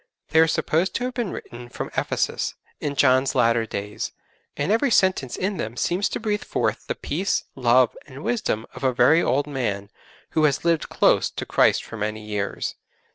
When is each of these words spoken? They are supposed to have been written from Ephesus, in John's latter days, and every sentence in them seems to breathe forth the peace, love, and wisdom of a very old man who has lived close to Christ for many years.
They 0.29 0.39
are 0.39 0.47
supposed 0.47 0.95
to 0.95 1.03
have 1.03 1.13
been 1.13 1.31
written 1.31 1.69
from 1.69 1.91
Ephesus, 1.95 2.55
in 2.79 2.95
John's 2.95 3.35
latter 3.35 3.67
days, 3.67 4.13
and 4.57 4.71
every 4.71 4.89
sentence 4.89 5.35
in 5.37 5.57
them 5.57 5.77
seems 5.77 6.09
to 6.09 6.19
breathe 6.19 6.43
forth 6.43 6.87
the 6.87 6.95
peace, 6.95 7.43
love, 7.53 7.95
and 8.07 8.23
wisdom 8.23 8.65
of 8.73 8.83
a 8.83 8.93
very 8.93 9.21
old 9.21 9.45
man 9.45 9.91
who 10.31 10.45
has 10.45 10.65
lived 10.65 10.89
close 10.89 11.29
to 11.29 11.45
Christ 11.45 11.83
for 11.83 11.97
many 11.97 12.25
years. 12.25 12.73